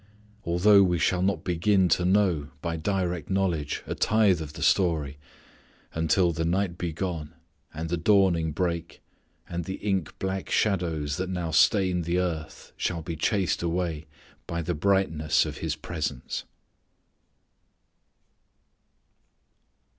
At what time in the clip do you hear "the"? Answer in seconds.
4.53-4.63, 6.31-6.43, 7.87-7.97, 9.65-9.75, 12.01-12.17, 14.63-14.73